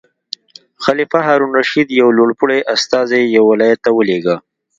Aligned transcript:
خلیفه 0.83 1.19
هارون 1.27 1.49
الرشید 1.53 1.87
یو 1.99 2.07
لوړ 2.17 2.29
پوړی 2.39 2.59
استازی 2.75 3.21
یو 3.37 3.43
ولایت 3.51 3.79
ته 3.85 3.89
ولېږه. 3.97 4.35